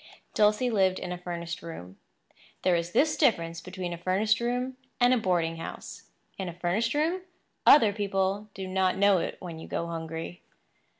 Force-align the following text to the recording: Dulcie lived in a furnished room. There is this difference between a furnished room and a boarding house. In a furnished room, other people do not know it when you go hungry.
Dulcie 0.33 0.71
lived 0.71 0.97
in 0.97 1.11
a 1.11 1.17
furnished 1.19 1.61
room. 1.61 1.99
There 2.63 2.75
is 2.75 2.91
this 2.91 3.15
difference 3.15 3.61
between 3.61 3.93
a 3.93 3.99
furnished 3.99 4.39
room 4.39 4.77
and 4.99 5.13
a 5.13 5.17
boarding 5.19 5.57
house. 5.57 6.09
In 6.39 6.49
a 6.49 6.53
furnished 6.53 6.95
room, 6.95 7.21
other 7.67 7.93
people 7.93 8.49
do 8.55 8.67
not 8.67 8.97
know 8.97 9.19
it 9.19 9.37
when 9.39 9.59
you 9.59 9.67
go 9.67 9.85
hungry. 9.85 10.41